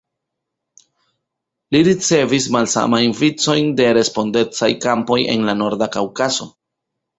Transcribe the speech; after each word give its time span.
Li 1.75 1.81
havis 2.05 2.47
malsamajn 2.57 3.15
vicojn 3.21 3.71
de 3.83 3.87
respondecaj 3.99 4.73
kampoj 4.89 5.21
en 5.37 5.49
la 5.53 5.59
Norda 5.63 5.93
Kaŭkazo. 5.99 6.53